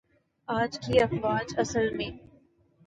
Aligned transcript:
آج 0.47 0.77
کی 0.79 0.99
افواج 0.99 1.53
اصل 1.57 1.89
میں 1.97 2.11